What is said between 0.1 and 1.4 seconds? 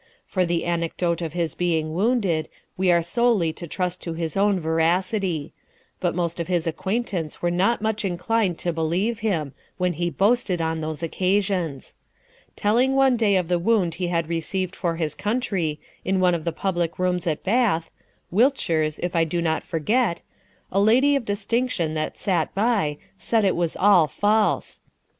For the anecdote of